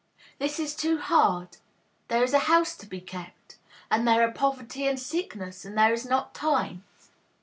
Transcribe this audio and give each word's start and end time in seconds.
This 0.39 0.57
is 0.59 0.73
too 0.75 0.97
hard? 0.97 1.57
There 2.07 2.23
is 2.23 2.31
the 2.31 2.39
house 2.49 2.75
to 2.75 2.87
be 2.87 2.99
kept? 2.99 3.59
And 3.91 4.07
there 4.07 4.27
are 4.27 4.31
poverty 4.31 4.87
and 4.87 4.99
sickness, 4.99 5.63
and 5.63 5.77
there 5.77 5.93
is 5.93 6.07
not 6.07 6.33
time? 6.33 6.83